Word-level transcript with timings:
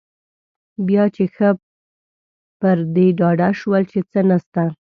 بیا 0.87 1.03
چې 1.15 1.23
ښه 1.35 1.49
پر 2.59 2.77
دې 2.95 3.07
ډاډه 3.19 3.49
شول 3.59 3.83
چې 3.91 3.99
څه 4.11 4.19
نشته. 4.29 4.63